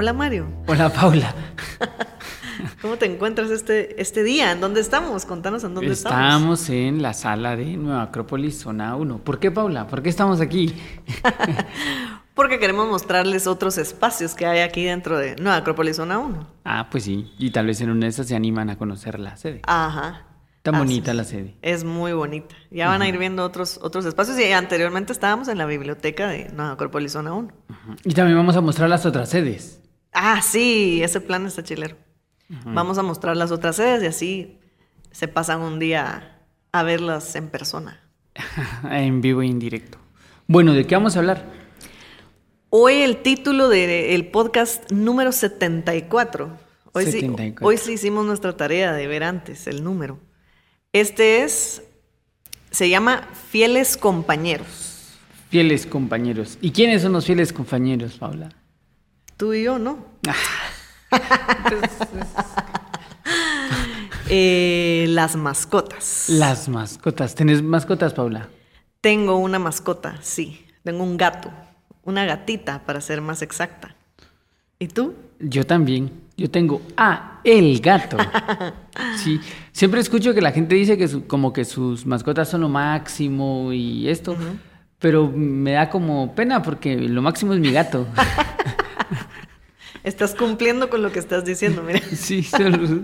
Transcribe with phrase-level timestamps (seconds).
[0.00, 0.46] Hola Mario.
[0.68, 1.34] Hola Paula.
[2.82, 4.52] ¿Cómo te encuentras este, este día?
[4.52, 5.26] ¿En dónde estamos?
[5.26, 6.20] Contanos en dónde estamos.
[6.20, 9.18] Estamos en la sala de Nueva Acrópolis, zona 1.
[9.24, 9.88] ¿Por qué Paula?
[9.88, 10.72] ¿Por qué estamos aquí?
[12.34, 16.46] Porque queremos mostrarles otros espacios que hay aquí dentro de Nueva Acrópolis, zona 1.
[16.64, 17.32] Ah, pues sí.
[17.36, 19.62] Y tal vez en una de esas se animan a conocer la sede.
[19.64, 20.26] Ajá.
[20.62, 21.16] Tan Así bonita es.
[21.16, 21.56] la sede.
[21.60, 22.54] Es muy bonita.
[22.70, 26.50] Ya van a ir viendo otros, otros espacios y anteriormente estábamos en la biblioteca de
[26.50, 27.48] Nueva Acrópolis, zona 1.
[27.48, 27.96] Ujú.
[28.04, 29.82] Y también vamos a mostrar las otras sedes.
[30.20, 31.96] Ah, sí, ese plan está chilero.
[32.64, 34.58] Vamos a mostrar las otras sedes y así
[35.12, 36.40] se pasan un día
[36.72, 38.00] a verlas en persona.
[38.90, 39.98] en vivo e indirecto.
[40.48, 41.44] Bueno, ¿de qué vamos a hablar?
[42.68, 46.50] Hoy el título del podcast número 74.
[46.92, 47.58] Hoy, 74.
[47.58, 50.18] Sí, hoy sí hicimos nuestra tarea de ver antes el número.
[50.92, 51.84] Este es,
[52.72, 55.16] se llama Fieles Compañeros.
[55.48, 56.58] Fieles compañeros.
[56.60, 58.48] ¿Y quiénes son los fieles compañeros, Paula?
[59.38, 59.98] Tú y yo, ¿no?
[64.28, 66.26] Eh, las mascotas.
[66.28, 67.34] Las mascotas.
[67.34, 68.48] ¿Tenés mascotas, Paula?
[69.00, 70.66] Tengo una mascota, sí.
[70.82, 71.50] Tengo un gato.
[72.02, 73.94] Una gatita, para ser más exacta.
[74.80, 75.14] ¿Y tú?
[75.38, 76.10] Yo también.
[76.36, 78.16] Yo tengo ah, el gato.
[79.16, 82.68] Sí, siempre escucho que la gente dice que su- como que sus mascotas son lo
[82.68, 84.36] máximo y esto,
[84.98, 88.06] pero me da como pena porque lo máximo es mi gato.
[90.08, 92.00] Estás cumpliendo con lo que estás diciendo, mira.
[92.16, 92.46] Sí,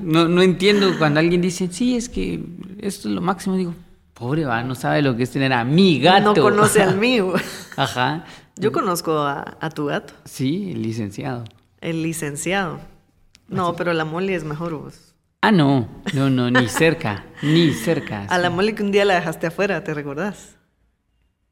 [0.03, 2.43] no, no entiendo cuando alguien dice, sí, es que
[2.81, 3.57] esto es lo máximo.
[3.57, 3.75] Digo,
[4.15, 6.35] pobre va, no sabe lo que es tener a mi gato.
[6.35, 7.35] No conoce al mío.
[7.77, 8.25] Ajá.
[8.57, 11.45] Yo conozco a, a tu gato, Sí, el licenciado.
[11.81, 12.81] el licenciado.
[13.49, 15.15] No, pero la Molly es mejor vos.
[15.43, 18.25] Ah, no, no, no, ni cerca, ni cerca.
[18.31, 18.49] A la.
[18.49, 20.57] Molly que un día la dejaste afuera, ¿te recordás?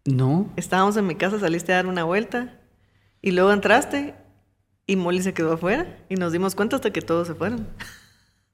[0.06, 2.58] No, Estábamos en mi casa, saliste a dar una vuelta
[3.20, 4.14] y luego entraste
[4.87, 7.66] y Molly se quedó afuera y nos dimos cuenta hasta que todos se fueron.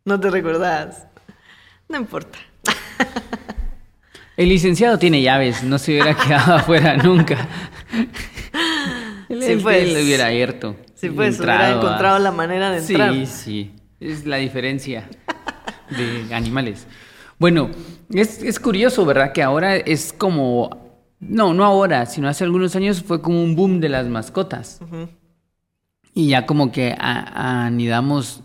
[0.04, 1.06] No te recordás.
[1.88, 2.38] No importa.
[4.36, 7.48] el licenciado tiene llaves, no se hubiera quedado afuera nunca.
[9.28, 9.82] Él, Sí, él- pues.
[9.84, 10.76] él lo hubiera abierto.
[10.94, 13.12] Sí, pues, hubiera a- encontrado la manera de entrar.
[13.14, 15.08] Sí, sí, es la diferencia
[15.90, 16.86] de animales.
[17.38, 17.70] Bueno,
[18.10, 19.32] es, es curioso, ¿verdad?
[19.32, 23.80] Que ahora es como, no, no ahora, sino hace algunos años fue como un boom
[23.80, 24.80] de las mascotas.
[26.18, 28.42] Y ya como que anidamos,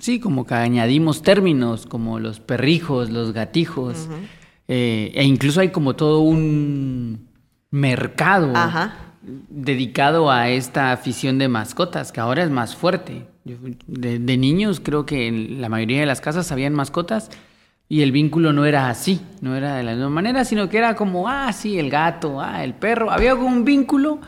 [0.00, 4.08] sí, como que añadimos términos como los perrijos, los gatijos,
[4.66, 7.28] eh, e incluso hay como todo un
[7.70, 8.96] mercado Ajá.
[9.22, 13.28] dedicado a esta afición de mascotas, que ahora es más fuerte.
[13.44, 13.54] Yo,
[13.86, 17.30] de, de niños creo que en la mayoría de las casas habían mascotas
[17.88, 20.96] y el vínculo no era así, no era de la misma manera, sino que era
[20.96, 24.18] como, ah, sí, el gato, ah, el perro, había un vínculo.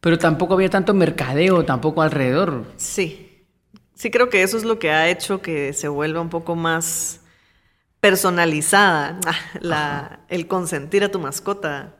[0.00, 2.64] Pero tampoco había tanto mercadeo, tampoco alrededor.
[2.76, 3.26] Sí.
[3.94, 7.20] Sí, creo que eso es lo que ha hecho que se vuelva un poco más
[8.00, 11.96] personalizada ah, la, el consentir a tu mascota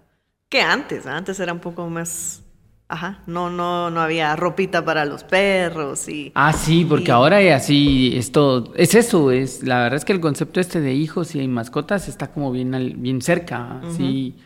[0.49, 1.07] que antes.
[1.07, 1.17] ¿ah?
[1.17, 2.43] Antes era un poco más.
[2.89, 3.23] Ajá.
[3.27, 6.33] No, no, no había ropita para los perros y.
[6.35, 10.13] Ah, sí, porque y- ahora es así, esto, es eso, es, la verdad es que
[10.13, 14.37] el concepto este de hijos y mascotas está como bien, al- bien cerca, sí,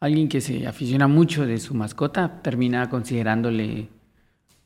[0.00, 3.88] alguien que se aficiona mucho de su mascota termina considerándole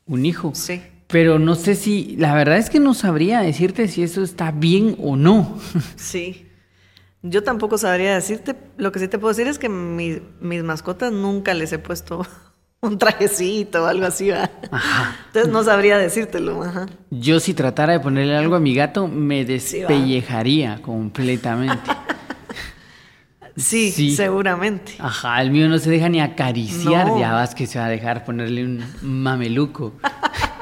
[0.06, 0.52] un hijo.
[0.54, 0.80] Sí.
[1.08, 4.96] Pero no sé si, la verdad es que no sabría decirte si eso está bien
[5.00, 5.58] o no.
[5.96, 6.46] Sí.
[7.26, 8.54] Yo tampoco sabría decirte.
[8.76, 12.26] Lo que sí te puedo decir es que mi- mis mascotas nunca les he puesto
[12.82, 14.28] un trajecito o algo así.
[14.30, 14.50] ¿va?
[15.28, 16.62] Entonces no sabría decírtelo.
[16.62, 16.86] Ajá.
[17.10, 21.90] Yo si tratara de ponerle algo a mi gato, me Sí, despellejaría completamente.
[23.56, 24.16] Sí, Sí.
[24.16, 24.94] seguramente.
[24.98, 27.20] Ajá, el mío no se deja ni acariciar, No.
[27.20, 29.92] ya vas que se va a dejar ponerle un mameluco.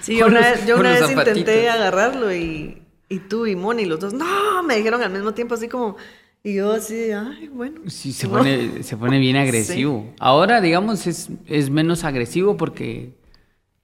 [0.00, 4.00] Sí, yo una, los- vez, yo una intenté agarrarlo y, y tú y Moni, los
[4.00, 5.96] dos, no, me dijeron al mismo tiempo así como,
[6.42, 7.82] y yo así, ay, bueno.
[7.88, 8.34] Sí, se No.
[8.38, 10.14] pone, se pone bien agresivo.
[10.18, 13.18] Ahora, digamos, es, es menos agresivo porque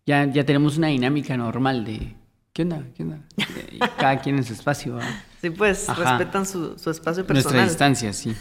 [0.06, 2.14] ya, ya tenemos una dinámica normal de
[2.54, 2.82] ¿qué onda?
[2.96, 3.20] ¿Qué onda?
[3.98, 4.96] Cada quien en su espacio.
[4.96, 5.02] ¿va?
[5.44, 6.16] Sí, pues Ajá.
[6.16, 7.68] respetan su, su espacio Nuestra personal.
[7.68, 8.34] distancia, sí.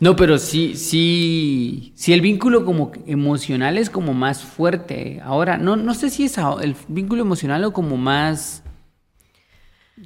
[0.00, 5.20] No, pero sí, sí, sí el vínculo como emocional es como más fuerte.
[5.24, 8.64] Ahora, no, no sé si es el vínculo emocional o como más.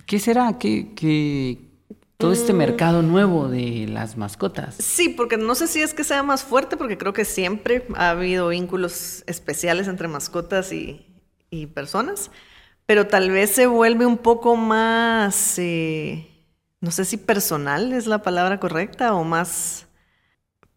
[0.06, 0.58] ¿Qué será?
[0.58, 1.58] ¿Qué, qué-
[2.18, 2.34] todo Mm.
[2.34, 4.74] este mercado nuevo de las mascotas?
[4.78, 8.10] Sí, porque no sé si es que sea más fuerte, porque creo que siempre ha
[8.10, 11.06] habido vínculos especiales entre mascotas y,
[11.50, 12.30] y personas,
[12.90, 16.28] pero tal vez se vuelve un poco más, eh,
[16.80, 19.86] no sé si personal es la palabra correcta o más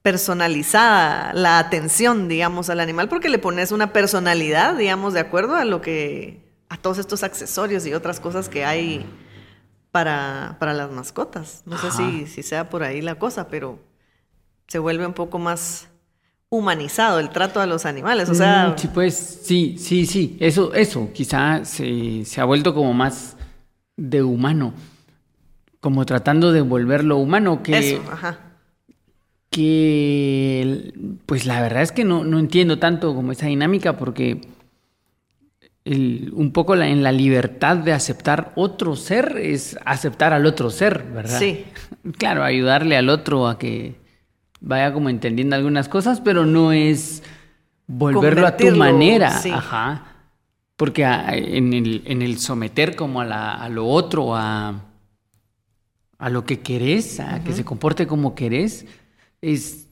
[0.03, 5.65] personalizada la atención, digamos, al animal, porque le pones una personalidad, digamos, de acuerdo a
[5.65, 9.07] lo que, a todos estos accesorios y otras cosas que hay
[9.89, 11.63] para, para las mascotas.
[11.65, 13.79] No sé si, si sea por ahí la cosa, pero
[14.67, 15.87] se vuelve un poco más
[16.53, 18.69] humanizado el trato a los animales, o sea...
[18.69, 23.35] Mm, sí, pues, sí, sí, sí, eso, eso, quizá se, se ha vuelto como más
[23.97, 24.73] de humano,
[25.79, 27.77] como tratando de volverlo humano, que...
[27.77, 28.39] Eso, ajá
[29.49, 30.93] que
[31.27, 34.41] pues la verdad es que no, no entiendo tanto como esa dinámica porque
[35.85, 40.71] el, un poco la, en la libertad de aceptar otro ser es aceptar al otro
[40.71, 41.39] ser, ¿verdad?
[41.39, 41.65] Sí.
[42.17, 43.95] Claro, ayudarle al otro a que
[44.63, 47.21] vaya como entendiendo algunas cosas, pero no es
[47.85, 49.37] volverlo a tu manera.
[49.39, 49.51] sí.
[49.51, 50.07] Ajá.
[50.75, 54.81] Porque a- en, el, en el someter como a, la- a lo otro, a,
[56.17, 58.85] a lo que querés, a que se comporte como querés,
[59.41, 59.87] es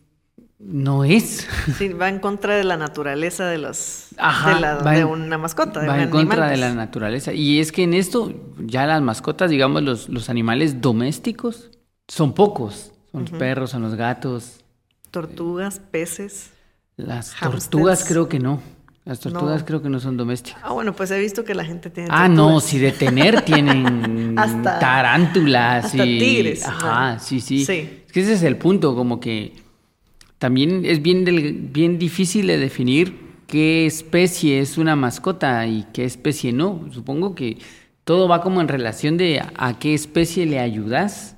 [0.57, 1.47] no es.
[1.77, 5.07] Sí, va en contra de la naturaleza de los Ajá, de, la- va de en-
[5.07, 6.75] una mascota, de va en contra de la pues.
[6.75, 7.33] naturaleza.
[7.33, 11.69] Y es que en esto, ya las mascotas, digamos, los, los animales domésticos,
[12.07, 12.91] son pocos.
[13.12, 14.60] Son los perros, son los gatos.
[15.11, 16.51] Tortugas, peces.
[16.97, 18.61] Las tortugas creo que no.
[19.03, 19.65] Las tortugas No.
[19.65, 20.61] creo que no son domésticas.
[20.63, 24.37] Ah, bueno, pues he visto que la gente tiene Ah, no, si de tener tienen
[24.37, 27.19] Hasta- tarántulas hasta y tigres, Ajá, ¿no?
[27.19, 28.03] sí, sí, Sí.
[28.05, 29.53] Es que ese es el punto, como que
[30.37, 36.05] también es bien del- bien difícil de definir qué especie es una mascota y qué
[36.05, 36.87] especie no.
[36.91, 37.57] Supongo que
[38.03, 41.37] todo va como en relación de a qué especie le ayudas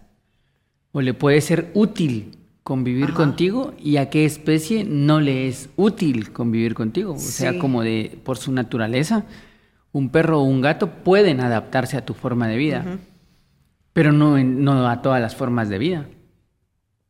[0.92, 3.14] o le puede ser útil convivir Ajá.
[3.16, 7.14] contigo y a qué especie no le es útil convivir contigo.
[7.14, 9.26] O sea, como de por su naturaleza,
[9.92, 13.00] un perro o un gato pueden adaptarse a tu forma de vida,
[13.92, 16.06] pero no, no a todas las formas de vida.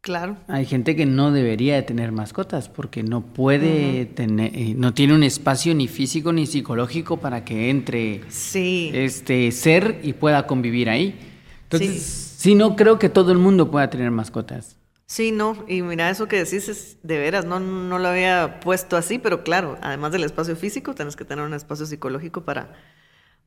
[0.01, 0.35] Claro.
[0.49, 5.13] Hay gente que no debería de tener mascotas porque no puede tener, eh, no tiene
[5.15, 8.91] un espacio ni físico ni psicológico para que entre Sí.
[8.93, 11.15] este ser y pueda convivir ahí.
[11.63, 12.49] Entonces, Sí.
[12.49, 14.75] sí, no creo que todo el mundo pueda tener mascotas.
[15.13, 18.97] Sí, no, y mira, eso que decís es de veras, no, no lo había puesto
[18.97, 22.73] así, pero claro, además del espacio físico, tienes que tener un espacio psicológico para,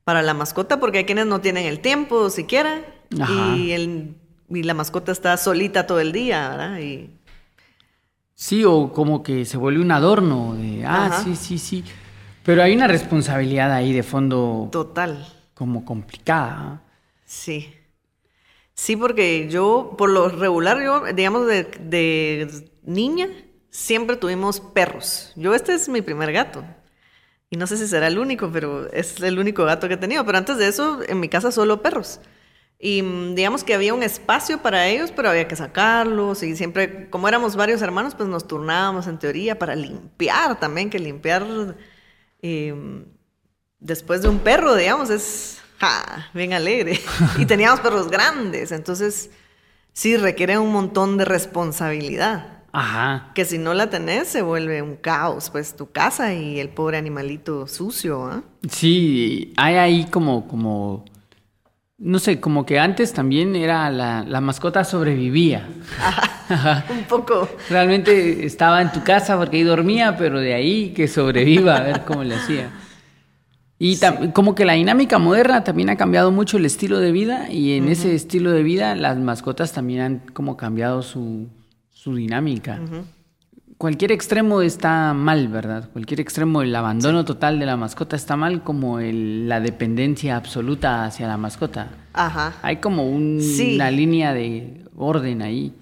[0.05, 2.85] para la mascota, porque hay quienes no tienen el tiempo siquiera,
[3.19, 3.57] Ajá.
[3.57, 4.15] y, el,
[4.49, 6.79] y la mascota está solita todo el día, ¿verdad?
[6.79, 7.09] Y
[8.33, 11.23] Sí, o como que se vuelve un adorno de, ah, Ajá.
[11.25, 11.83] sí, sí, sí.
[12.43, 16.81] Pero hay una responsabilidad ahí de fondo total, como complicada.
[17.25, 17.73] sí.
[18.77, 23.27] Sí, porque yo, por lo regular, yo, digamos, de, niña,
[23.71, 25.33] siempre tuvimos perros.
[25.35, 26.63] Yo, este es mi primer gato.
[27.49, 30.25] Y no sé si será el único, pero es el único gato que he tenido.
[30.25, 32.19] Pero antes de eso, en mi casa solo perros.
[32.79, 36.43] Y mm, digamos que había un espacio para ellos, pero había que sacarlos.
[36.43, 40.99] Y siempre, como éramos varios hermanos, pues nos turnábamos en teoría para limpiar también, que
[40.99, 41.45] limpiar
[42.43, 42.75] eh,
[43.79, 46.99] después de un perro, digamos, es ja, bien alegre.
[47.37, 49.29] y teníamos perros grandes, entonces
[49.93, 52.63] sí requiere un montón de responsabilidad.
[52.71, 53.31] Ajá.
[53.33, 56.97] Que si no la tenés, se vuelve un caos, pues tu casa y el pobre
[56.97, 58.43] animalito sucio, ¿ah?
[58.69, 61.05] Sí, hay ahí como, como,
[61.97, 65.67] no sé, como que antes también era la, la mascota sobrevivía.
[65.99, 66.37] Ajá.
[66.89, 67.49] Un poco.
[67.69, 72.03] Realmente estaba en tu casa porque ahí dormía, pero de ahí que sobreviva, a ver
[72.05, 72.71] cómo le hacía.
[73.79, 73.99] Y
[74.33, 77.89] como que la dinámica moderna también ha cambiado mucho el estilo de vida y en
[77.89, 81.47] ese estilo de vida las mascotas también han como cambiado su,
[81.91, 82.79] su dinámica.
[83.77, 85.89] Cualquier extremo está mal, ¿verdad?
[85.93, 91.05] Cualquier extremo, el abandono total de la mascota está mal, como el- la dependencia absoluta
[91.05, 91.89] hacia la mascota.
[92.13, 92.55] Ajá.
[92.63, 93.75] Hay como un- Sí.
[93.75, 95.73] una línea de orden ahí.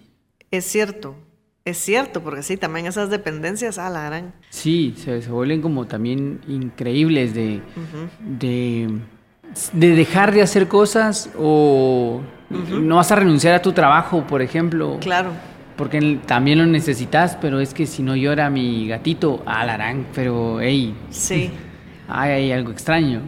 [0.51, 1.15] Es cierto.
[1.65, 4.33] Es cierto, porque sí, también esas dependencias, a la gran.
[4.51, 7.59] Sí, se, se vuelven como también increíbles de,
[8.19, 8.99] de,
[9.73, 14.99] de dejar de hacer cosas o no vas a renunciar a tu trabajo, por ejemplo.
[15.01, 15.31] Claro.
[15.75, 20.95] Porque también lo necesitas, pero es que si no llora mi gatito, alarán, pero hey,
[21.09, 21.49] Sí.
[22.07, 23.21] hay, hay algo extraño.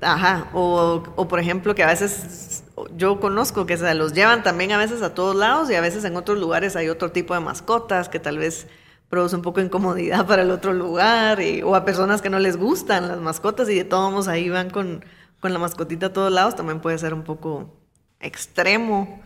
[0.00, 2.62] Ajá, o, o por ejemplo que a veces
[2.96, 6.04] yo conozco que se los llevan también a veces a todos lados y a veces
[6.04, 8.66] en otros lugares hay otro tipo de mascotas que tal vez
[9.08, 12.38] produce un poco de incomodidad para el otro lugar y- o a personas que no
[12.38, 15.04] les gustan las mascotas y de todos modos ahí van con,
[15.40, 17.74] con la mascotita a todos lados, también puede ser un poco
[18.20, 19.20] extremo.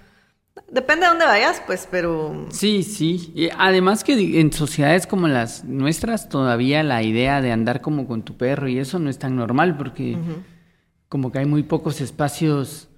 [0.70, 3.32] Depende de dónde vayas, pues, pero Sí, sí.
[3.34, 8.22] Y además que en sociedades como las nuestras todavía la idea de andar como con
[8.22, 10.16] tu perro y eso no es tan normal porque
[11.08, 12.88] como que hay muy pocos espacios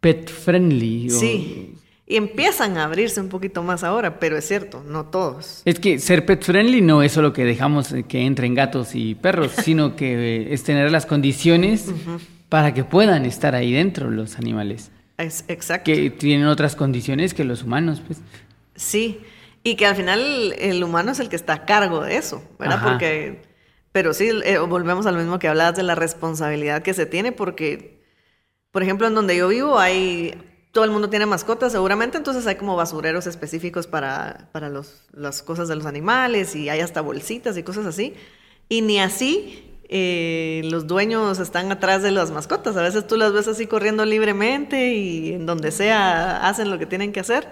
[0.00, 1.08] pet friendly.
[1.10, 1.72] o- sí.
[2.08, 5.62] Y empiezan a abrirse un poquito más ahora, pero es cierto, no todos.
[5.64, 9.50] Es que ser pet friendly no es solo que dejamos que entren gatos y perros,
[9.64, 11.86] sino que es tener las condiciones
[12.48, 14.92] para que puedan estar ahí dentro los animales.
[15.18, 15.90] Es, exacto.
[15.90, 18.20] Que tienen otras condiciones que los humanos, pues.
[18.76, 19.18] Sí,
[19.64, 22.82] y que al final el humano es el que está a cargo de eso, ¿verdad?
[22.84, 23.42] Porque,
[23.90, 27.95] pero sí, eh, volvemos al mismo que hablabas de la responsabilidad que se tiene, porque,
[28.76, 30.34] por ejemplo, en donde yo vivo hay
[30.70, 35.42] todo el mundo tiene mascotas seguramente, entonces hay como basureros específicos para, para los, las
[35.42, 38.12] cosas de los animales y hay hasta bolsitas y cosas así.
[38.68, 42.76] Y ni así eh, los dueños están atrás de las mascotas.
[42.76, 46.84] A veces tú las ves así corriendo libremente y en donde sea hacen lo que
[46.84, 47.48] tienen que hacer.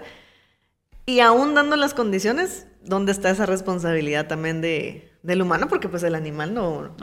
[1.07, 5.69] Y aún dando las condiciones, ¿dónde está esa responsabilidad también de, del humano?
[5.69, 6.95] Porque pues el animal no,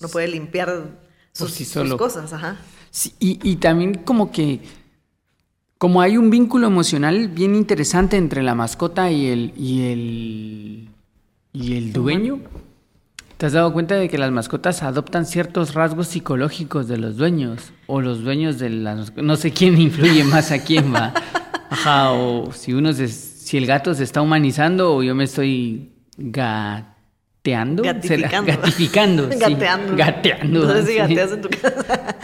[0.00, 2.32] no puede limpiar sus, cosas.
[2.32, 2.56] Ajá.
[3.18, 4.60] y, y también como que
[5.82, 10.88] como hay un vínculo emocional bien interesante entre la mascota y el, y el,
[11.52, 12.38] y el dueño,
[13.36, 17.72] ¿te has dado cuenta de que las mascotas adoptan ciertos rasgos psicológicos de los dueños?
[17.88, 19.16] O los dueños de las...
[19.16, 21.12] No sé quién influye más a quién va.
[21.68, 25.90] Ajá, o si uno si el gato se está humanizando o yo me estoy
[27.42, 27.82] gateando.
[27.82, 28.52] Gatificando.
[28.52, 29.28] Gatificando.
[29.38, 29.96] gateando.
[29.96, 30.66] Gateando.
[30.66, 32.16] No sé si gateas en tu casa.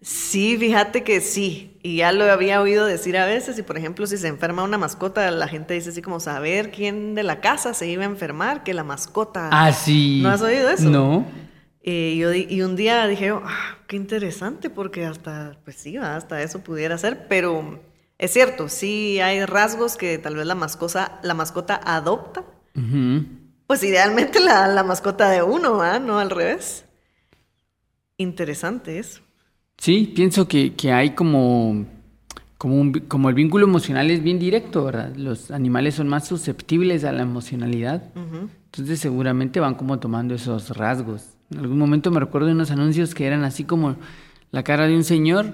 [0.00, 1.78] Sí, fíjate que sí.
[1.82, 3.58] Y ya lo había oído decir a veces.
[3.58, 7.14] Y por ejemplo, si se enferma una mascota, la gente dice así como saber quién
[7.14, 9.50] de la casa se iba a enfermar, que la mascota.
[9.52, 10.20] Ah, sí.
[10.22, 10.88] ¿No has oído eso?
[10.88, 11.26] No.
[11.82, 16.60] Eh, yo, y un día dije, ah, qué interesante, porque hasta, pues sí, hasta eso
[16.60, 17.26] pudiera ser.
[17.28, 17.80] Pero
[18.18, 22.44] es cierto, sí hay rasgos que tal vez la mascota, la mascota adopta.
[23.68, 25.98] Pues idealmente la, la mascota de uno, ¿ah?
[25.98, 26.86] No al revés.
[28.16, 29.20] Interesante eso.
[29.76, 31.84] Sí, pienso que, hay como,
[32.56, 35.14] como, como el vínculo emocional es bien directo, ¿verdad?
[35.16, 38.02] Los animales son más susceptibles a la emocionalidad.
[38.16, 41.26] Entonces seguramente van como tomando esos rasgos.
[41.50, 43.96] En algún momento me recuerdo de unos anuncios que eran así como
[44.50, 45.52] la cara de un señor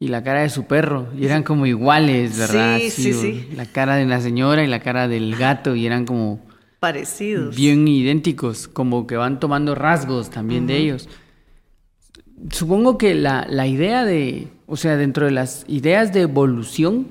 [0.00, 1.06] y la cara de su perro.
[1.16, 2.78] Y eran como iguales, ¿verdad?
[2.80, 3.48] Sí, sí, sí.
[3.56, 6.40] La cara de la señora y la cara del gato y eran como...
[6.82, 7.54] Parecidos.
[7.54, 11.08] Bien idénticos, como que van tomando rasgos también de ellos
[12.50, 17.06] supongo que la, la, idea de, o sea, dentro de las ideas de evolución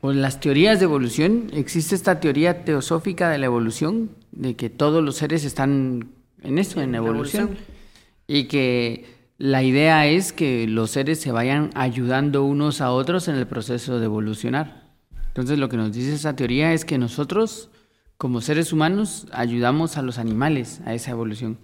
[0.00, 5.02] o las teorías de evolución, existe esta teoría teosófica de la evolución, de que todos
[5.02, 6.08] los seres están
[6.42, 7.50] en eso, en evolución.
[8.26, 9.06] Y que
[9.38, 13.98] la idea es que los seres se vayan ayudando unos a otros en el proceso
[13.98, 14.88] de evolucionar.
[15.28, 17.70] Entonces lo que nos dice esa teoría es que nosotros,
[18.18, 21.58] como seres humanos, ayudamos a los animales a esa evolución.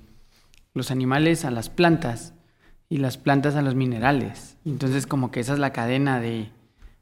[0.72, 2.34] Los animales a las plantas,
[2.88, 4.56] y las plantas a los minerales.
[4.64, 6.50] Entonces como que esa es la cadena de,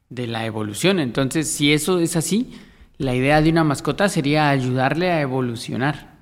[0.09, 0.99] la evolución.
[0.99, 2.51] Entonces si eso es así,
[2.97, 6.13] la idea de una mascota sería ayudarle a evolucionar.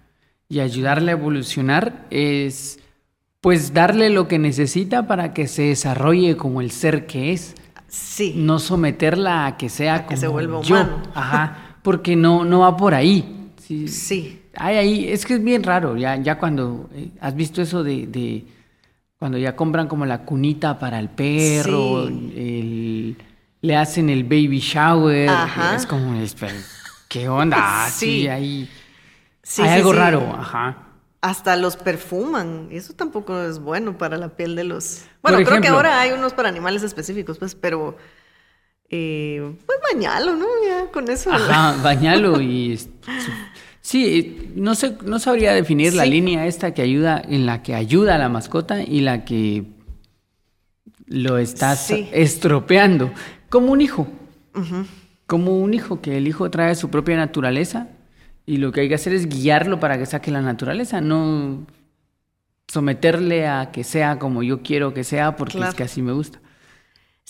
[0.49, 2.79] Y ayudarle a evolucionar es
[3.39, 7.55] pues darle lo que necesita para que se desarrolle como el ser que es.
[7.87, 8.33] Sí.
[8.35, 11.01] No someterla a que sea que se vuelva humano.
[11.15, 13.51] Ajá, porque no, no va por ahí.
[13.57, 13.87] Sí.
[13.87, 14.41] sí.
[14.55, 18.45] Ahí, es que es bien raro, ya, ya cuando eh, has visto eso de
[19.21, 25.29] cuando ya compran como la cunita para el perro, le hacen el baby shower,
[25.75, 26.19] es como,
[27.07, 27.87] ¿qué onda?
[27.91, 28.67] Sí, hay,
[29.59, 30.87] hay algo raro, ajá.
[31.21, 35.03] Hasta los perfuman, eso tampoco es bueno para la piel de los...
[35.21, 37.95] Bueno, creo que ahora hay unos para animales específicos, pues, pero...
[38.91, 40.45] Eh, pues bañalo, ¿no?
[40.67, 41.31] Ya con eso.
[41.31, 42.77] Ajá, bañalo y
[43.79, 48.15] Sí, no sé, no sabría definir la línea esta que ayuda, en la que ayuda
[48.15, 49.65] a la mascota y la que
[51.07, 53.11] lo estás estropeando.
[53.49, 54.07] Como un hijo.
[55.25, 57.87] Como un hijo, que el hijo trae su propia naturaleza
[58.45, 61.65] y lo que hay que hacer es guiarlo para que saque la naturaleza, no
[62.67, 66.40] someterle a que sea como yo quiero que sea porque es que así me gusta.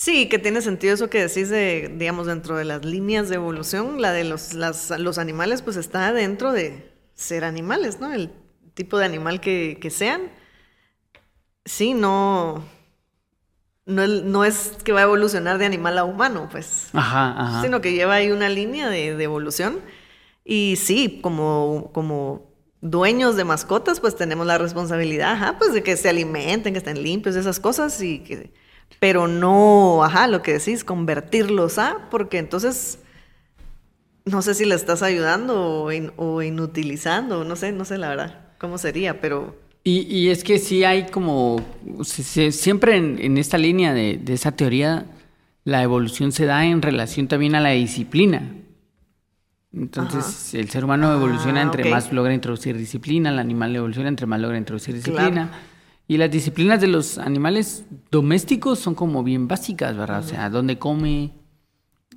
[0.02, 4.02] Sí, que tiene sentido eso que decís de, digamos, dentro de las líneas de evolución,
[4.02, 8.12] la de los, los animales, pues está dentro de ser animales, ¿no?
[8.12, 8.32] El
[8.74, 10.22] tipo de animal que, sean.
[11.64, 12.64] Sí, no,
[13.86, 16.88] no, es que va a evolucionar de animal a humano, pues.
[16.94, 17.62] Ajá, ajá.
[17.62, 19.78] Sino que lleva ahí una línea de, de evolución.
[20.44, 25.96] Y sí, como, como dueños de mascotas, pues tenemos la responsabilidad, ajá, pues de que
[25.96, 28.52] se alimenten, que estén limpios, esas cosas y que
[29.00, 32.98] pero no, ajá, lo que decís, convertirlos a, porque entonces
[34.24, 35.84] no sé si le estás ayudando
[36.16, 39.60] o, inutilizando, no sé, no sé la verdad cómo sería, pero...
[39.84, 41.60] Y, es que sí hay como,
[42.04, 45.06] siempre en, esta línea de, esa teoría
[45.64, 48.54] la evolución se da en relación también a la disciplina.
[49.72, 54.26] Entonces, el ser humano evoluciona Ah, entre más logra introducir disciplina, el animal evoluciona entre
[54.26, 55.50] más logra introducir disciplina.
[56.08, 60.20] Y las disciplinas de los animales domésticos son como bien básicas, ¿verdad?
[60.20, 61.32] O sea, dónde come,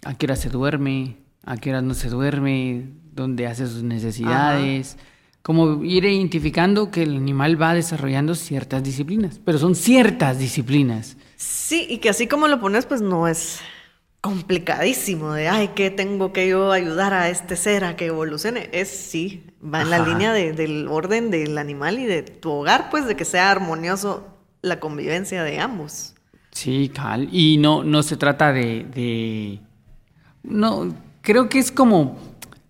[0.03, 4.97] a qué hora se duerme, a qué hora no se duerme, dónde hace sus necesidades.
[5.41, 11.17] Como ir identificando que el animal va desarrollando ciertas disciplinas, pero son ciertas disciplinas.
[11.35, 13.59] Sí, y que así como lo pones, pues no es
[14.25, 18.69] complicadísimo de, ay, ¿qué tengo que yo ayudar a este ser a que evolucione?
[18.71, 22.89] Es sí, va en la línea de- del orden del animal y de tu hogar,
[22.89, 24.25] pues de que sea armonioso
[24.63, 26.15] la convivencia de ambos.
[26.51, 27.29] Sí, cal.
[27.31, 29.59] Y no, no se trata de, de-
[30.43, 32.17] No, creo que es como...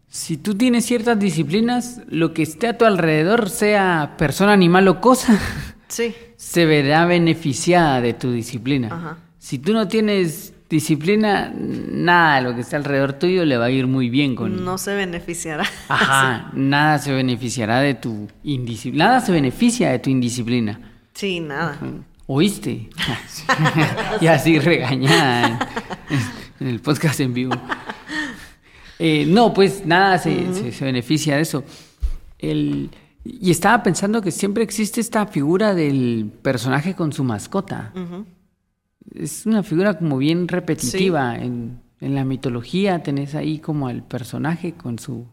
[0.10, 5.00] Si tú tienes ciertas disciplinas, lo que esté a tu alrededor, sea persona, animal o
[5.02, 5.40] cosa,
[5.88, 8.88] Sí, se verá beneficiada de tu disciplina.
[8.92, 9.18] Ajá.
[9.38, 13.88] Si tú no tienes disciplina, nada lo que está alrededor tuyo le va a ir
[13.88, 14.64] muy bien con...
[14.66, 15.64] no se beneficiará.
[15.90, 19.06] Ajá, nada se beneficiará de tu indisciplina.
[19.06, 20.80] Nada se beneficia de tu indisciplina.
[21.14, 21.78] Sí, nada.
[22.28, 22.90] ¿Oíste?
[24.22, 25.60] y así regañada
[26.10, 26.20] en,
[26.60, 27.54] en el podcast en vivo.
[28.98, 31.64] Eh, no, pues nada se, se- se beneficia de eso.
[32.40, 32.90] El-
[33.24, 37.92] y estaba pensando que siempre existe esta figura del personaje con su mascota.
[37.96, 38.26] Ujú.
[39.18, 41.36] Es una figura como bien repetitiva.
[41.38, 45.26] En, en la mitología tenés ahí como al personaje con su,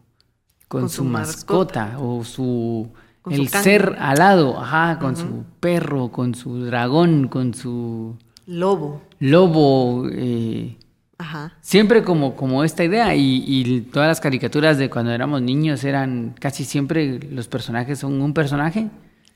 [0.67, 2.91] con Con su, su mascota, o su...
[3.21, 9.01] Con el su ser alado, ajá, con su perro, con su dragón, con su Lobo.
[9.19, 10.07] lobo.
[10.11, 10.77] eh,
[11.17, 11.53] Ajá.
[11.61, 13.15] siempre como, como esta idea.
[13.15, 18.21] Y, y todas las caricaturas de cuando éramos niños eran casi siempre los personajes son
[18.21, 18.89] un personaje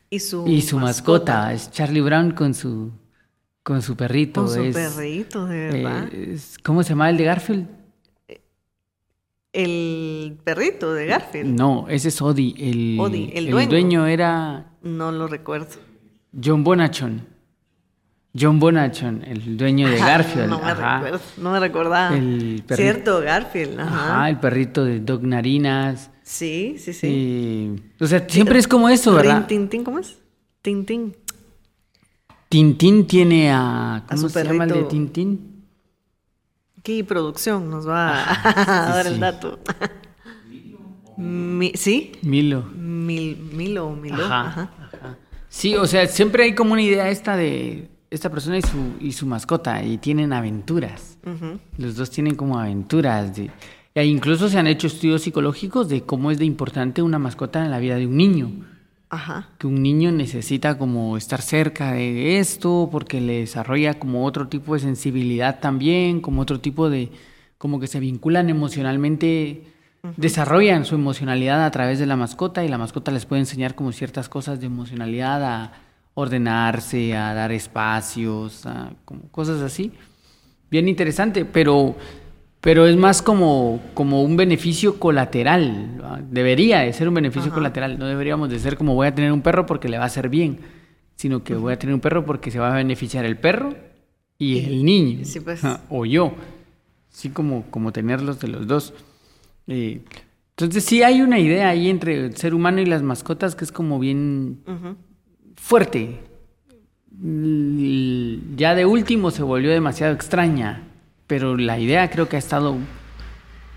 [0.10, 1.54] Y su, y su mascota.
[1.54, 2.92] Es Charlie Brown con su,
[3.68, 4.46] con su perrito.
[4.46, 6.14] Con su es, perrito, de eh, verdad.
[6.14, 7.68] es- ¿Cómo se llama el de Garfield?
[9.52, 11.54] El perrito de Garfield.
[11.54, 12.54] No, ese es Odie.
[12.58, 14.06] El, Odie, el dueño.
[14.08, 15.68] era No lo recuerdo.
[16.42, 17.26] John Bonachon.
[18.40, 20.48] John Bonachon, el dueño de Garfield.
[20.50, 20.96] no me ajá.
[21.02, 21.20] recuerdo.
[21.38, 22.16] No me recordaba.
[22.16, 22.76] El perrito.
[22.76, 23.80] Cierto, Garfield.
[23.82, 24.14] Ajá.
[24.16, 26.10] Ajá, el perrito de Doc Narinas.
[26.24, 27.08] Sí, sí, sí.
[27.10, 29.40] Eh, o sea, siempre es como eso, ¿verdad?
[29.40, 30.18] Rin, tin, tin, ¿cómo es?
[30.62, 31.16] Tintín.
[32.50, 34.04] Tintín tiene a.
[34.08, 34.84] ¿Cómo su se llama el de.
[34.84, 35.64] Tintín?
[36.80, 39.14] Aquí producción nos va a dar sí.
[39.14, 39.60] el dato.
[41.18, 42.12] Mi- ¿Sí?
[42.22, 42.64] Milo.
[42.76, 44.24] Mil, Milo o Milo.
[44.26, 44.72] Ajá, Ajá.
[44.94, 45.18] ajá.
[45.50, 49.12] Sí, o sea, siempre hay como una idea esta de esta persona y su, y
[49.14, 51.18] su mascota y tienen aventuras.
[51.78, 53.36] Los dos tienen como aventuras.
[53.36, 53.50] De,
[53.96, 57.72] e incluso se han hecho estudios psicológicos de cómo es de importante una mascota en
[57.72, 58.52] la vida de un niño.
[59.10, 59.48] Ajá.
[59.58, 64.74] Que un niño necesita como estar cerca de esto porque le desarrolla como otro tipo
[64.74, 67.12] de sensibilidad también, como otro tipo de,
[67.58, 69.64] como que se vinculan emocionalmente,
[70.18, 73.92] desarrollan su emocionalidad a través de la mascota y la mascota les puede enseñar como
[73.92, 75.72] ciertas cosas de emocionalidad, a
[76.14, 79.92] ordenarse, a dar espacios, a como cosas así.
[80.70, 81.96] Bien interesante, pero,
[82.68, 86.02] pero es más como, como un beneficio colateral.
[86.04, 86.20] ¿va?
[86.22, 87.98] Debería de ser un beneficio colateral.
[87.98, 90.28] No deberíamos de ser como voy a tener un perro porque le va a hacer
[90.28, 90.60] bien,
[91.16, 93.74] sino que voy a tener un perro porque se va a beneficiar el perro
[94.38, 95.24] y el niño.
[95.24, 95.62] Sí, pues.
[95.88, 96.34] O yo.
[97.08, 98.94] Sí, como, como tenerlos de los dos.
[99.68, 100.02] Eh,
[100.50, 103.72] entonces sí hay una idea ahí entre el ser humano y las mascotas que es
[103.72, 104.60] como bien
[105.56, 106.20] fuerte.
[108.58, 110.84] Ya de último se volvió demasiado extraña,
[111.28, 112.78] pero la idea creo que ha estado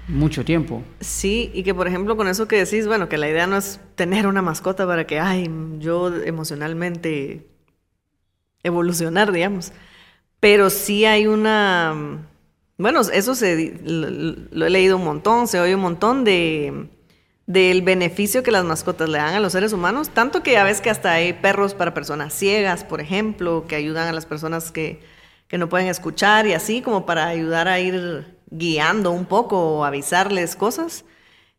[0.08, 0.82] mucho tiempo.
[1.00, 3.80] Sí, y que por ejemplo con eso que decís, bueno, que la idea no es
[3.96, 7.46] tener una mascota para que, ay, yo emocionalmente
[8.62, 9.72] evolucionar, digamos.
[10.38, 12.26] Pero sí hay una,
[12.78, 16.88] bueno, eso se, lo he leído un montón, se oye un montón de
[17.46, 20.80] del beneficio que las mascotas le dan a los seres humanos, tanto que ya ves
[20.80, 25.00] que hasta hay perros para personas ciegas, por ejemplo, que ayudan a las personas que,
[25.50, 29.84] que no pueden escuchar y así como para ayudar a ir guiando un poco o
[29.84, 31.04] avisarles cosas.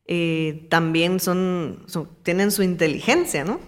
[0.06, 3.60] Eh, también son, son- tienen su inteligencia, ¿no?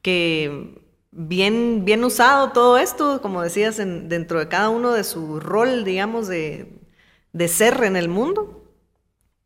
[0.00, 5.38] Que bien, bien usado todo esto, como decías, en- dentro de cada uno de su
[5.40, 6.80] rol, digamos, de,
[7.34, 8.64] de ser en el mundo,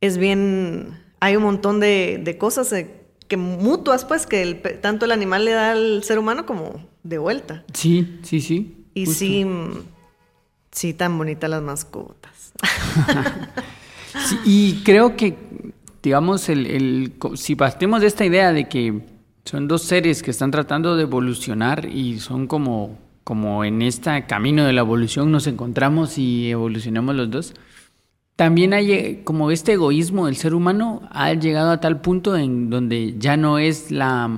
[0.00, 2.88] es bien, hay un montón de, de cosas eh,
[3.26, 7.18] que mutuas, pues, que el tanto el animal le da al ser humano como de
[7.18, 7.64] vuelta.
[7.72, 8.86] Sí, sí, sí.
[8.94, 9.18] Y justo.
[9.18, 9.44] sí,
[10.74, 12.52] sí, tan bonitas las mascotas.
[14.28, 15.36] Sí, y creo que,
[16.00, 19.00] digamos, el, el- si partimos de esta idea de que
[19.44, 24.66] son dos seres que están tratando de evolucionar y son como como en este camino
[24.66, 27.54] de la evolución nos encontramos y evolucionamos los dos,
[28.36, 32.68] también hay eh, como este egoísmo del ser humano ha llegado a tal punto en
[32.70, 34.30] donde ya no es la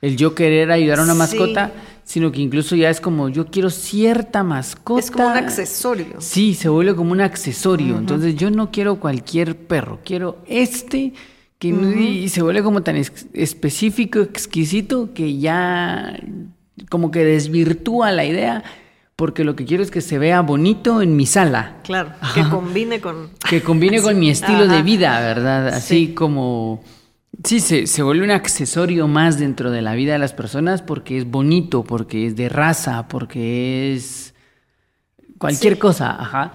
[0.00, 1.70] el yo querer ayudar a una mascota,
[2.08, 4.98] sino que incluso ya es como yo quiero cierta mascota.
[4.98, 6.16] Es como un accesorio.
[6.20, 7.98] Sí, se vuelve como un accesorio.
[7.98, 11.12] Entonces yo no quiero cualquier perro, quiero este
[11.58, 16.18] que y se vuelve como tan específico, exquisito que ya
[16.88, 18.64] como que desvirtúa la idea
[19.14, 21.76] porque lo que quiero es que se vea bonito en mi sala.
[21.84, 23.28] Claro, que combine con...
[23.50, 25.68] Que combine con mi estilo de vida, ¿verdad?
[25.68, 26.82] Así como...
[27.44, 31.18] Sí, se, se, vuelve un accesorio más dentro de la vida de las personas porque
[31.18, 34.34] es bonito, porque es de raza, porque es
[35.38, 36.52] cualquier cosa, ajá.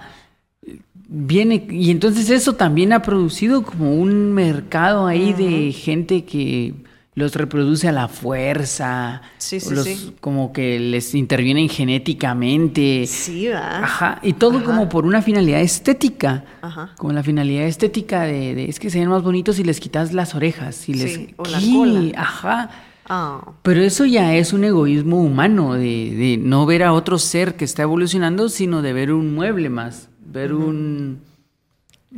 [1.06, 6.74] Viene, y entonces eso también ha producido como un mercado ahí de gente que
[7.16, 13.06] los reproduce a la fuerza, sí, sí, como que les intervienen genéticamente.
[13.06, 13.84] Sí, va.
[13.84, 16.44] Ajá, y todo como por una finalidad estética.
[16.60, 16.92] Ajá.
[16.96, 20.34] Como la finalidad estética de, es que se ven más bonitos si les quitas las
[20.34, 22.20] orejas, y les o la cola.
[22.20, 22.70] Ajá.
[23.08, 23.52] Ah.
[23.62, 27.64] Pero eso ya es un egoísmo humano, de, de, no ver a otro ser que
[27.64, 31.20] está evolucionando, sino de ver un mueble más, ver un...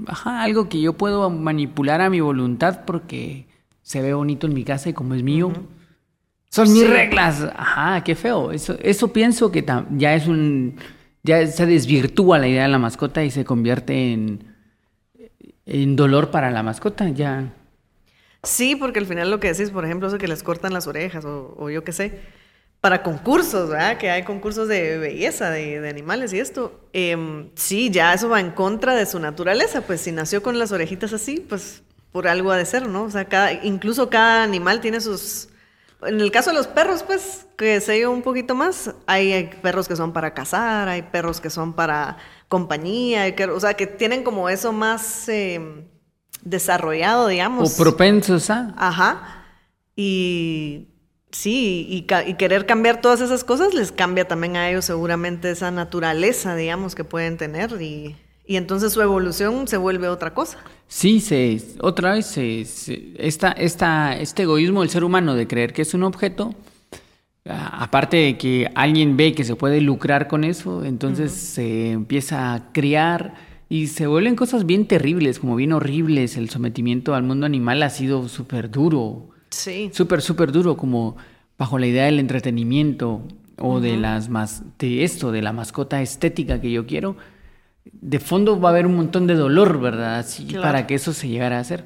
[0.06, 3.46] Ajá, algo que yo puedo manipular a mi voluntad porque
[3.87, 5.53] se ve bonito en mi casa y como es mío,
[6.51, 7.46] son mis reglas.
[7.55, 8.51] Ajá, qué feo.
[8.51, 10.75] Eso, eso pienso que ya es un.
[11.22, 14.44] Ya se desvirtúa la idea de la mascota y se convierte en,
[15.66, 17.09] en dolor para la mascota.
[17.11, 17.53] Ya.
[18.42, 21.25] Sí, porque al final lo que decís, por ejemplo, eso que les cortan las orejas
[21.25, 22.18] o, yo qué sé,
[22.81, 23.99] para concursos, ¿verdad?
[23.99, 26.88] Que hay concursos de belleza de, animales y esto.
[26.92, 29.83] Em, sí, ya eso va en contra de su naturaleza.
[29.83, 31.85] Pues si nació con las orejitas así, pues
[32.16, 33.02] por algo ha de ser, ¿no?
[33.02, 35.50] O sea, cada, incluso cada animal tiene sus...
[36.00, 39.87] En el caso de los perros, pues, que sé yo un poquito más, hay, perros
[39.87, 42.16] que son para cazar, hay perros que son para
[42.48, 45.85] compañía, hay o sea, que tienen como eso más em,
[46.40, 47.79] desarrollado, digamos.
[47.79, 48.72] O propensos a.
[48.79, 49.44] Ajá.
[49.94, 50.88] Y
[51.33, 55.70] sí, y, y, querer cambiar todas esas cosas les cambia también a ellos seguramente esa
[55.70, 60.59] naturaleza, digamos, que pueden tener y y entonces su evolución se vuelve otra cosa.
[60.88, 62.64] Sí, se, otra vez se,
[63.18, 66.54] esta, este egoísmo del ser humano de creer que es un objeto,
[67.44, 72.72] aparte de que alguien ve que se puede lucrar con eso, entonces se empieza a
[72.72, 73.35] criar
[73.68, 76.37] y se vuelven cosas bien terribles, como bien horribles.
[76.37, 79.30] El sometimiento al mundo animal ha sido súper duro.
[79.50, 79.90] Sí.
[79.92, 81.16] Súper, súper duro, como
[81.59, 83.22] bajo la idea del entretenimiento
[83.59, 87.16] o de las más de esto, de la mascota estética que yo quiero
[87.92, 90.18] de fondo va a haber un montón de dolor, ¿verdad?
[90.18, 91.85] Así, Para que eso se llegara a hacer.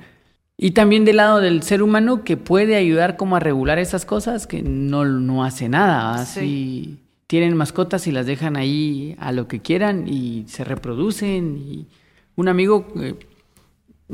[0.56, 4.46] Y también del lado del ser humano que puede ayudar como a regular esas cosas,
[4.46, 6.14] que no, no hace nada.
[6.14, 6.98] Así
[7.30, 11.56] tienen mascotas y las dejan ahí a lo que quieran y se reproducen.
[11.56, 11.86] Y
[12.34, 12.88] un amigo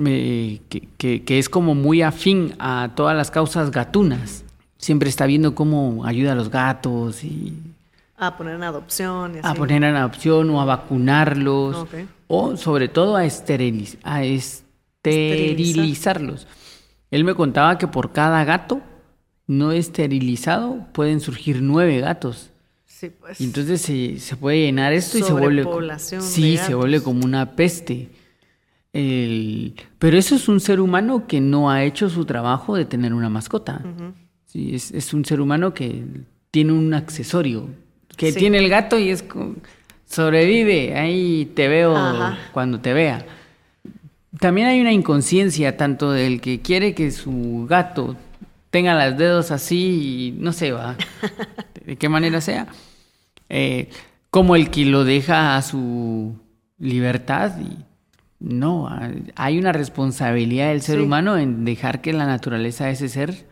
[0.05, 4.45] eh, que, que, es como muy afín a todas las causas gatunas,
[4.77, 7.55] siempre está viendo cómo ayuda a los gatos y
[8.17, 9.33] a poner en adopción.
[9.43, 11.87] A poner en adopción o a vacunarlos.
[12.29, 16.47] O sobre todo a, a esterilizarlos.
[17.11, 18.81] Él me contaba que por cada gato
[19.47, 22.51] no esterilizado pueden surgir nueve gatos.
[22.85, 23.41] Sí, pues.
[23.41, 25.65] Y entonces se, se, puede llenar esto y se vuelve.
[25.99, 28.09] Sí, se vuelve como una peste.
[28.93, 33.13] El, pero eso es un ser humano que no ha hecho su trabajo de tener
[33.13, 33.83] una mascota.
[34.47, 36.03] sí, es, es, un ser humano que
[36.51, 37.69] tiene un accesorio
[38.17, 39.57] que tiene el gato y es como,
[40.07, 41.95] sobrevive, ahí te veo
[42.53, 43.25] cuando te vea.
[44.39, 48.17] También hay una inconsciencia tanto del que quiere que su gato
[48.71, 50.97] tenga los dedos así y no sé, va,
[51.87, 52.67] de qué manera sea,
[53.49, 53.89] eh,
[54.31, 56.37] como el que lo deja a su
[56.79, 57.85] libertad y
[58.39, 58.89] no,
[59.35, 63.47] hay una responsabilidad del ser humano en dejar que la naturaleza de ese ser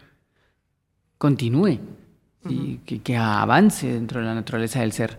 [1.17, 1.79] continúe
[2.49, 5.19] y que, avance dentro de la naturaleza del ser.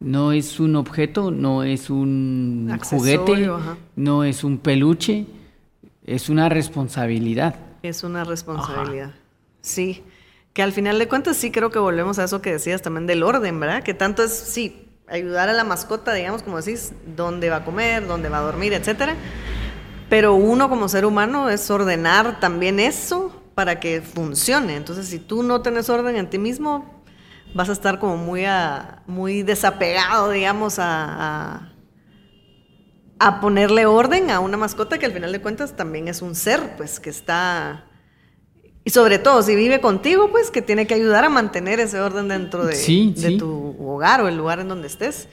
[0.00, 3.50] No es un objeto, no es un juguete,
[3.96, 5.26] no es un peluche,
[6.04, 7.56] es una responsabilidad.
[7.82, 9.12] Es una responsabilidad.
[9.60, 10.02] Sí,
[10.52, 13.22] que al final de cuentas sí creo que volvemos a eso que decías también del
[13.22, 13.82] orden, ¿verdad?
[13.82, 18.06] Que tanto es, sí, ayudar a la mascota, digamos, como decís, dónde va a comer,
[18.06, 19.14] dónde va a dormir, etcétera.
[20.08, 24.76] Pero uno como ser humano es ordenar también eso para que funcione.
[24.76, 27.02] Entonces, si tú no tienes orden en ti mismo,
[27.54, 28.44] vas a estar como muy,
[29.06, 31.72] muy desapegado, digamos, a,
[33.18, 36.76] a, ponerle orden a una mascota que al final de cuentas también es un ser,
[36.76, 37.86] pues, que está
[38.84, 42.28] Y sobre todo, si vive contigo, pues que tiene que ayudar a mantener ese orden
[42.28, 42.76] dentro de,
[43.16, 45.28] de tu hogar o el lugar en donde estés.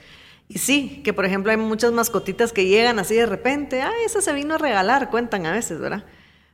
[0.47, 4.21] Y sí, que por ejemplo hay muchas mascotitas que llegan así de repente, ah, esa
[4.21, 6.03] se vino a regalar, cuentan a veces, ¿verdad?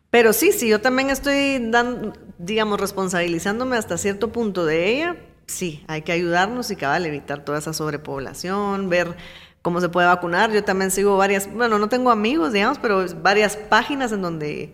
[0.10, 5.18] Pero sí, sí, yo también estoy dando, digamos, responsabilizándome hasta cierto punto de ella,
[5.48, 9.16] sí, hay que ayudarnos y cabal evitar toda esa sobrepoblación, ver
[9.62, 10.52] cómo se puede vacunar.
[10.52, 14.74] Yo también sigo varias, bueno, no tengo amigos, digamos, pero varias páginas en donde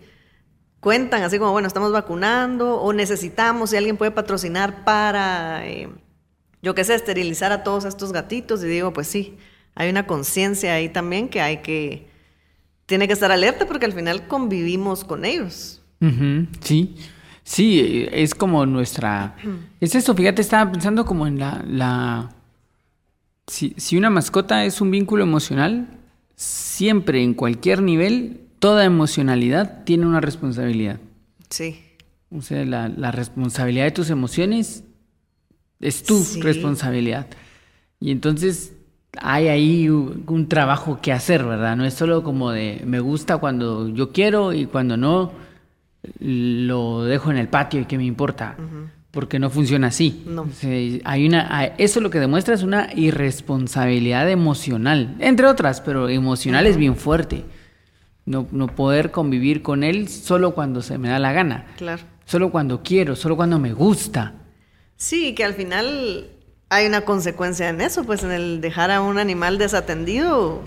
[0.80, 5.88] cuentan así como, bueno, estamos vacunando o necesitamos, si alguien puede patrocinar para, eh,
[6.62, 8.62] yo qué sé, esterilizar a todos estos gatitos.
[8.62, 9.38] Y digo, pues sí,
[9.74, 12.08] hay una conciencia ahí también que hay que,
[12.86, 15.82] tiene que estar alerta porque al final convivimos con ellos.
[16.60, 16.96] sí,
[17.42, 19.36] sí, es como nuestra...
[19.80, 21.64] Es eso, fíjate, estaba pensando como en la...
[21.66, 22.30] la...
[23.46, 25.88] Si, si una mascota es un vínculo emocional,
[26.34, 30.98] siempre en cualquier nivel toda emocionalidad tiene una responsabilidad.
[31.50, 31.82] Sí.
[32.30, 34.84] O sea, la, responsabilidad de tus emociones
[35.80, 37.28] es tu responsabilidad.
[38.00, 38.72] Y entonces
[39.20, 41.76] hay ahí un, trabajo que hacer, ¿verdad?
[41.76, 45.32] No es solo como de me gusta cuando yo quiero y cuando no
[46.18, 48.56] lo dejo en el patio y qué me importa.
[49.10, 50.24] Porque no funciona así.
[50.26, 50.48] No.
[51.04, 56.76] hay una, eso lo que demuestra es una irresponsabilidad emocional, entre otras, pero emocional es
[56.76, 57.44] bien fuerte.
[58.26, 61.66] No, no poder convivir con él solo cuando se me da la gana.
[61.76, 62.02] Claro.
[62.24, 64.32] Solo cuando quiero, solo cuando me gusta.
[64.96, 66.28] Sí, que al final
[66.74, 70.62] hay una consecuencia en eso, pues en el dejar a un animal desatendido,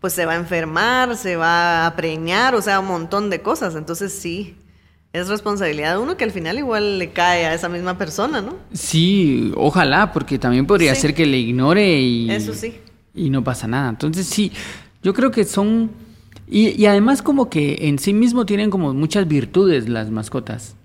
[0.00, 3.74] pues se va a enfermar, se va a preñar, o sea, un montón de cosas.
[3.76, 4.56] Entonces sí,
[5.12, 8.56] es responsabilidad de uno que al final igual le cae a esa misma persona, ¿no?
[8.72, 12.30] Sí, ojalá, porque también podría ser que le ignore y...
[12.30, 12.76] Eso sí.
[13.14, 13.88] Y no pasa nada.
[13.88, 14.52] Entonces sí,
[15.02, 15.90] yo creo que son
[16.48, 20.76] y, además como que en sí mismo tienen como muchas virtudes las mascotas.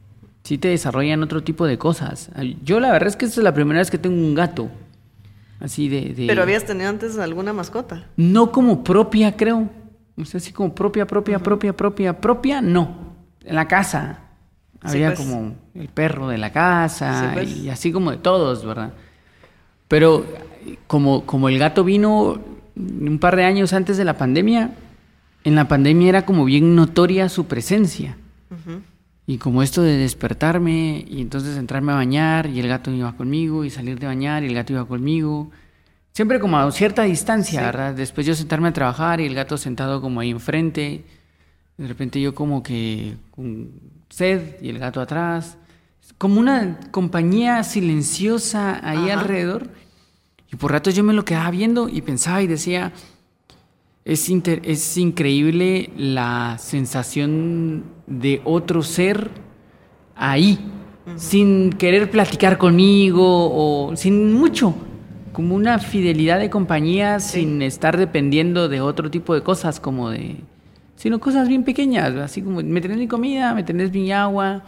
[0.43, 2.31] Sí te desarrollan otro tipo de cosas.
[2.63, 4.69] Yo la verdad es que esta es la primera vez que tengo un gato.
[5.59, 8.07] Así de, ¿Pero habías tenido antes alguna mascota?
[8.17, 9.69] No como propia, creo.
[10.17, 13.15] O sea, así como propia, propia, propia, propia, propia, no.
[13.45, 14.19] En la casa.
[14.81, 15.19] Había pues.
[15.19, 17.55] como el perro de la casa pues.
[17.55, 18.93] y así como de todos, ¿verdad?
[19.87, 20.25] Pero
[20.87, 22.41] como, como el gato vino
[22.75, 24.71] un par de años antes de la pandemia,
[25.43, 28.17] en la pandemia era como bien notoria su presencia.
[29.27, 33.63] Y como esto de despertarme y entonces entrarme a bañar y el gato iba conmigo
[33.63, 35.51] y salir de bañar y el gato iba conmigo.
[36.13, 37.93] Siempre como a cierta distancia, ¿verdad?
[37.93, 41.05] Después yo sentarme a trabajar y el gato sentado como ahí enfrente.
[41.77, 43.71] De repente yo como que con
[44.09, 45.57] sed y el gato atrás.
[46.17, 49.69] Como una compañía silenciosa ahí alrededor.
[50.51, 52.91] Y por rato yo me lo quedaba viendo y pensaba y decía,
[54.05, 54.29] es,
[54.63, 59.29] es increíble la sensación de otro ser
[60.15, 60.59] ahí,
[61.15, 64.75] sin querer platicar conmigo o sin mucho,
[65.31, 70.37] como una fidelidad de compañía sin estar dependiendo de otro tipo de cosas, como de,
[70.95, 74.63] sino cosas bien pequeñas, así como me tenés mi comida, me tenés mi agua,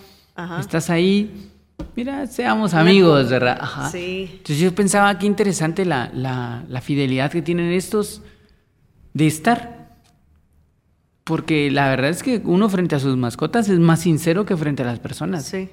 [0.60, 1.50] estás ahí.
[1.96, 3.60] Mira, seamos amigos, ¿verdad?
[3.94, 8.22] Entonces yo pensaba qué interesante la, la, la fidelidad que tienen estos
[9.14, 9.84] de estar.
[11.24, 14.84] Porque la verdad es que uno frente a sus mascotas es más sincero que frente
[14.84, 15.46] a las personas.
[15.46, 15.70] Sí.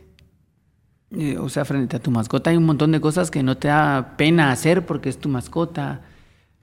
[1.13, 3.67] Eh, o sea, frente a tu mascota hay un montón de cosas que no te
[3.67, 6.03] da pena hacer porque es tu mascota.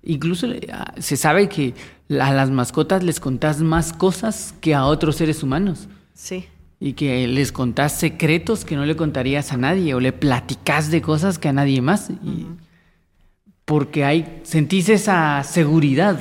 [0.04, 1.74] Incluso ah, se sabe que
[2.10, 5.90] a las mascotas les contás más cosas que a otros seres humanos.
[6.14, 6.46] Sí.
[6.80, 11.02] Y que les contás secretos que no le contarías a nadie o le platicás de
[11.02, 12.10] cosas que a nadie más.
[13.66, 16.20] Porque hay, sentís esa seguridad.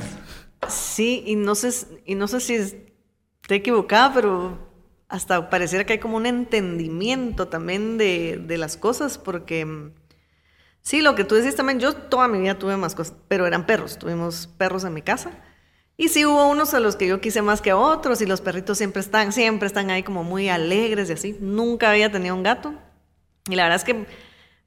[0.69, 4.57] Sí, y no sé, y no sé si estoy equivocada, pero
[5.07, 9.91] hasta pareciera que hay como un entendimiento también de, de, las cosas, porque
[10.81, 13.65] sí, lo que tú decís también, yo toda mi vida tuve más cosas, pero eran
[13.65, 15.31] perros, tuvimos perros en mi casa.
[15.99, 18.41] Y sí hubo unos a los que yo quise más que a otros, y los
[18.41, 21.37] perritos siempre están, siempre están ahí como muy alegres y así.
[21.39, 22.75] Nunca había tenido un gato.
[23.49, 24.05] Y la verdad es que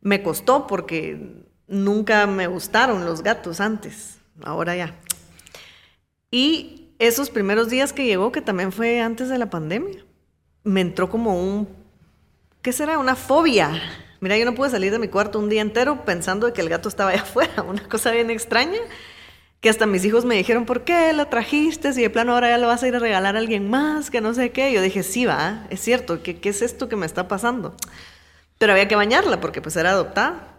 [0.00, 4.18] me costó porque nunca me gustaron los gatos antes.
[4.42, 4.98] Ahora ya,
[6.30, 10.04] y esos primeros días que llegó, que también fue antes de la pandemia,
[10.64, 11.68] me entró como un,
[12.62, 12.98] ¿qué será?
[12.98, 13.70] Una fobia.
[14.20, 16.68] Mira, yo no pude salir de mi cuarto un día entero pensando de que el
[16.68, 18.78] gato estaba allá afuera, una cosa bien extraña,
[19.60, 21.92] que hasta mis hijos me dijeron, ¿por qué la trajiste?
[21.92, 24.20] Si de plano ahora ya lo vas a ir a regalar a alguien más, que
[24.20, 24.72] no sé qué.
[24.72, 27.74] Yo dije, sí, va, es cierto, ¿qué, qué es esto que me está pasando?
[28.58, 30.49] Pero había que bañarla porque pues era adoptada.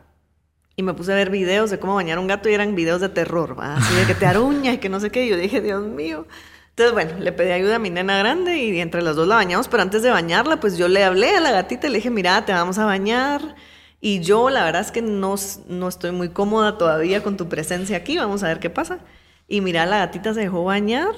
[0.75, 3.09] Y me puse a ver videos de cómo bañar un gato y eran videos de
[3.09, 5.25] terror, así de que te aruña y que no sé qué.
[5.25, 6.25] Y yo dije, Dios mío.
[6.69, 9.67] Entonces, bueno, le pedí ayuda a mi nena grande y entre las dos la bañamos,
[9.67, 12.45] pero antes de bañarla, pues yo le hablé a la gatita y le dije, mira,
[12.45, 13.55] te vamos a bañar.
[13.99, 15.35] Y yo, la verdad es que no,
[15.67, 18.99] no estoy muy cómoda todavía con tu presencia aquí, vamos a ver qué pasa.
[19.47, 21.13] Y mira, la gatita se dejó bañar,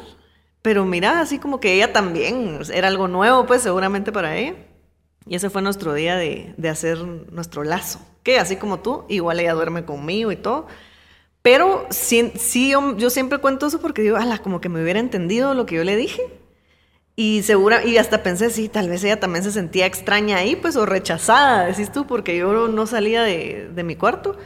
[0.64, 4.56] pero mira, así como que ella también, era algo nuevo, pues seguramente para ella.
[5.28, 9.40] Y ese fue nuestro día de, de hacer nuestro lazo, que así como tú, igual
[9.40, 10.68] ella duerme conmigo y todo.
[11.44, 15.54] Pero sí, sí yo, siempre cuento eso porque digo, ala, como que me hubiera entendido
[15.54, 16.24] lo que yo le dije.
[17.16, 20.76] Y segura, y hasta pensé, sí, tal vez ella también se sentía extraña ahí, pues,
[20.78, 24.38] o rechazada, decís tú, porque yo no salía de, de mi cuarto.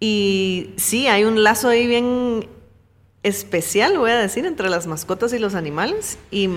[0.00, 2.48] Y sí, hay un lazo ahí bien
[3.22, 6.18] especial, voy a decir, entre las mascotas y los animales.
[6.30, 6.48] Y,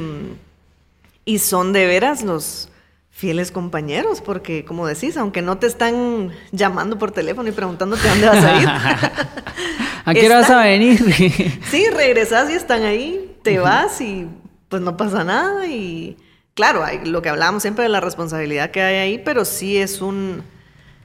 [1.25, 2.69] y son de veras los,
[3.17, 8.27] fieles compañeros, porque como decís, aunque no te están llamando por teléfono y preguntándote dónde
[8.27, 8.67] vas a ir.
[10.05, 10.99] ¿A qué hora vas a venir?
[11.71, 14.27] sí, regresas y están ahí, te vas y
[14.69, 16.15] pues no pasa nada y
[16.53, 19.99] claro, hay lo que hablábamos siempre de la responsabilidad que hay ahí, pero sí es
[19.99, 20.43] un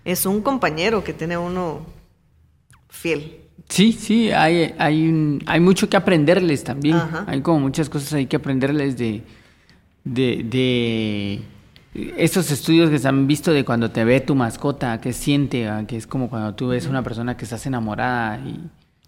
[0.04, 1.86] es un compañero que tiene uno
[2.90, 3.38] fiel.
[3.70, 7.00] Sí, sí, hay, hay, hay mucho que aprenderles también.
[7.26, 9.22] Hay como muchas cosas hay que aprenderles de,
[10.04, 11.40] de
[11.94, 15.84] estos estudios que se han visto de cuando te ve tu mascota, que siente, ah,
[15.86, 18.60] que es como cuando tú ves una persona que estás enamorada y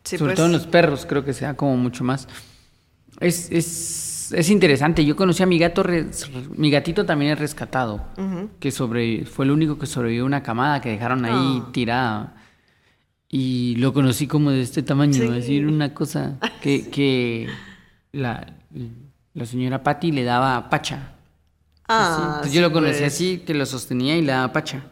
[0.05, 0.37] sobre pues.
[0.37, 2.29] todo en los perros creo que sea como mucho más.
[3.21, 5.05] Es, es, es interesante.
[5.05, 5.83] Yo conocí a mi gato,
[6.57, 8.05] mi gatito también es rescatado,
[8.61, 11.69] que sobre, fue el único que sobrevivió a una camada que dejaron ahí ah.
[11.73, 12.35] tirada.
[13.31, 17.49] Y lo conocí como de este tamaño, es decir, una cosa que, que
[18.13, 18.55] la,
[19.33, 21.14] la señora Patty le daba pacha.
[21.89, 23.15] Ah, pues yo lo conocí pues.
[23.15, 24.83] así, que lo sostenía y le daba pacha.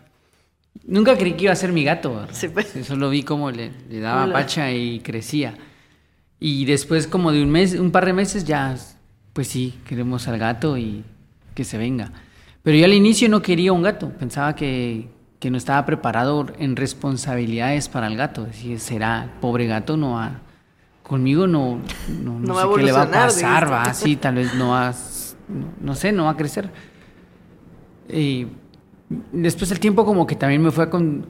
[0.85, 2.26] Nunca creí que iba a ser mi gato.
[2.33, 2.72] Sí, pues.
[2.87, 5.55] Solo vi cómo le, daba pacha y crecía.
[6.40, 8.76] Y después como de un mes, un par de meses ya,
[9.33, 11.05] pues sí, queremos al gato y
[11.55, 12.12] que se venga.
[12.62, 14.11] Pero yo al inicio no quería un gato.
[14.11, 18.44] Pensaba que, que no estaba preparado en responsabilidades para el gato.
[18.44, 20.40] Decía, será, pobre gato, no va...
[21.02, 24.94] Conmigo no, no, sé qué le va a pasar, va así, tal vez no va
[25.80, 26.70] no, sé, no va a crecer.
[28.08, 28.46] Y
[29.30, 31.26] después el tiempo como que también me fue con,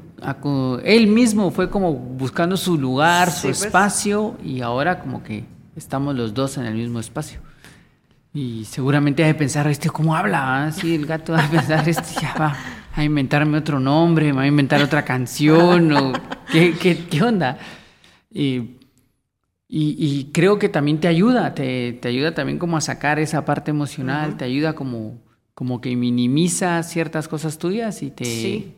[0.84, 3.64] él mismo fue como buscando su lugar, su pues.
[3.64, 5.44] espacio y ahora como que
[5.76, 7.40] estamos los dos en el mismo espacio.
[8.34, 10.64] Y seguramente hay de pensar, este, ¿cómo habla?
[10.64, 12.56] Ah, sí, el gato va a pensar, este ya va
[12.94, 16.12] a inventarme otro nombre, va a inventar otra canción, o
[16.50, 17.58] ¿qué, qué, qué onda?
[18.32, 18.76] Y
[19.74, 24.36] y, creo que también te ayuda, te, ayuda también como a sacar esa parte emocional,
[24.36, 25.22] te ayuda como,
[25.54, 28.74] como que minimiza ciertas cosas tuyas y te,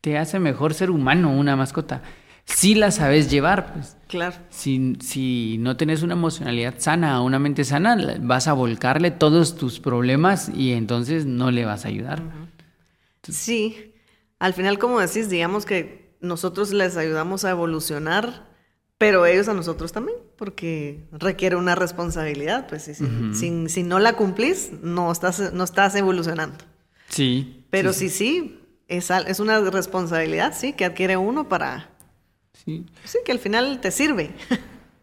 [0.00, 2.02] te hace mejor ser humano una mascota.
[2.44, 3.96] Si la sabes llevar, pues.
[4.06, 4.36] Claro.
[4.48, 9.80] Si, si no tienes una emocionalidad sana, una mente sana, vas a volcarle todos tus
[9.80, 12.22] problemas y entonces no le vas a ayudar.
[13.28, 13.92] Sí.
[14.38, 18.51] Al final, como decís, digamos que nosotros les ayudamos a evolucionar
[19.02, 24.70] pero ellos a nosotros también, porque requiere una responsabilidad, pues si, si, no la cumplís,
[24.80, 26.56] no estás, no estás evolucionando.
[27.08, 27.64] Sí.
[27.70, 31.90] Pero sí, sí, es, es, una responsabilidad, sí, que adquiere uno para...
[32.64, 32.86] Sí.
[33.02, 34.30] Sí, que al final te sirve.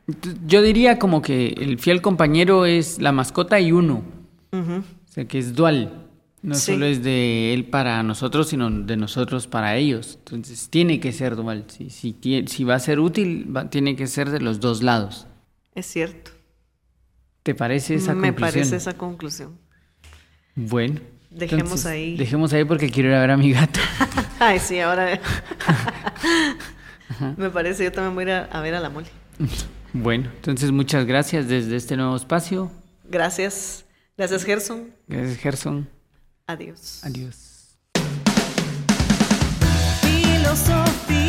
[0.47, 4.01] Yo diría como que el fiel compañero es la mascota y uno.
[4.53, 6.08] O sea, que es dual.
[6.41, 10.19] No solo es de él para nosotros, sino de nosotros para ellos.
[10.19, 11.65] Entonces tiene que ser dual.
[11.67, 12.15] Si, si,
[12.47, 15.27] si va a ser útil, tiene que ser de los dos lados.
[15.75, 16.31] Es cierto.
[17.43, 18.35] ¿Te parece esa Me conclusión?
[18.35, 19.57] Me parece esa conclusión.
[20.55, 20.99] Bueno.
[21.29, 22.17] Dejemos ahí.
[22.17, 23.79] Dejemos ahí porque quiero ir a ver a mi gato.
[24.39, 25.19] Ay, sí, ahora.
[27.37, 29.07] Me parece, yo también voy a ir a, ver a la mole.
[29.91, 32.71] Bueno, entonces muchas gracias desde este nuevo espacio.
[33.09, 33.85] Gracias.
[34.15, 34.93] Gracias, Gerson.
[35.07, 35.89] Gracias, Gerson.
[36.49, 37.01] Adiós.
[37.03, 37.77] Adiós.
[40.01, 41.28] Filosofía.